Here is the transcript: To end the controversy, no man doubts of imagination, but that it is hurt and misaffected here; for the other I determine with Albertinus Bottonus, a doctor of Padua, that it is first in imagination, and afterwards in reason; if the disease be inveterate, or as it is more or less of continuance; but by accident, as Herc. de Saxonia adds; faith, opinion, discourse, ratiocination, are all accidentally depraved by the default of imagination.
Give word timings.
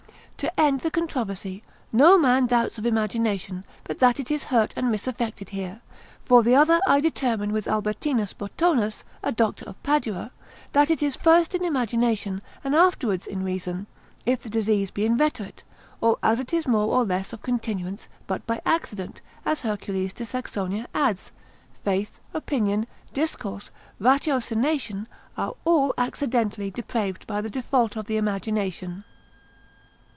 To 0.37 0.59
end 0.59 0.79
the 0.79 0.89
controversy, 0.89 1.61
no 1.91 2.17
man 2.17 2.47
doubts 2.47 2.79
of 2.79 2.85
imagination, 2.87 3.63
but 3.83 3.99
that 3.99 4.19
it 4.19 4.31
is 4.31 4.45
hurt 4.45 4.73
and 4.75 4.91
misaffected 4.91 5.49
here; 5.49 5.79
for 6.25 6.41
the 6.41 6.55
other 6.55 6.79
I 6.87 6.99
determine 6.99 7.53
with 7.53 7.67
Albertinus 7.67 8.33
Bottonus, 8.33 9.03
a 9.21 9.31
doctor 9.31 9.65
of 9.65 9.83
Padua, 9.83 10.31
that 10.73 10.89
it 10.89 11.03
is 11.03 11.15
first 11.15 11.53
in 11.53 11.63
imagination, 11.63 12.41
and 12.63 12.73
afterwards 12.73 13.27
in 13.27 13.43
reason; 13.43 13.85
if 14.25 14.39
the 14.41 14.49
disease 14.49 14.89
be 14.89 15.05
inveterate, 15.05 15.61
or 16.01 16.17
as 16.23 16.39
it 16.39 16.51
is 16.53 16.67
more 16.67 16.87
or 16.87 17.05
less 17.05 17.33
of 17.33 17.43
continuance; 17.43 18.07
but 18.25 18.43
by 18.47 18.59
accident, 18.65 19.21
as 19.45 19.61
Herc. 19.61 19.81
de 19.85 20.25
Saxonia 20.25 20.87
adds; 20.95 21.31
faith, 21.85 22.19
opinion, 22.33 22.87
discourse, 23.13 23.69
ratiocination, 23.99 25.05
are 25.37 25.53
all 25.65 25.93
accidentally 25.99 26.71
depraved 26.71 27.27
by 27.27 27.41
the 27.41 27.49
default 27.51 27.95
of 27.95 28.09
imagination. 28.09 29.03